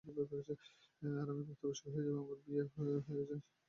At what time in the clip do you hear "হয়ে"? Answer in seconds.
1.93-2.05, 3.07-3.25